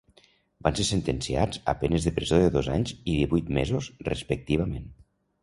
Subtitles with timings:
[0.67, 4.91] Van ser sentenciats a penes de presó de dos anys i divuit mesos respectivament.